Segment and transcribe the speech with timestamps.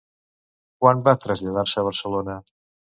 [0.85, 2.43] Quan va traslladar-se a Barcelona?